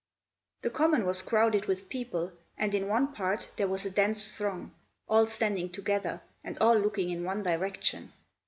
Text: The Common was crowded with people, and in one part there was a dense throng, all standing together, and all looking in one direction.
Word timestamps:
The 0.63 0.71
Common 0.71 1.05
was 1.05 1.21
crowded 1.21 1.67
with 1.67 1.87
people, 1.87 2.31
and 2.57 2.73
in 2.73 2.87
one 2.87 3.13
part 3.13 3.51
there 3.55 3.67
was 3.67 3.85
a 3.85 3.91
dense 3.91 4.35
throng, 4.35 4.73
all 5.07 5.27
standing 5.27 5.69
together, 5.69 6.23
and 6.43 6.57
all 6.57 6.75
looking 6.75 7.11
in 7.11 7.23
one 7.23 7.43
direction. 7.43 8.11